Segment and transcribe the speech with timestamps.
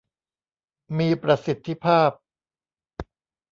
[0.97, 2.11] มีประสิทธิภาพ